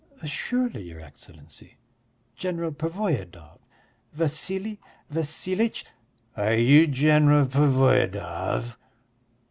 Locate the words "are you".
6.35-6.87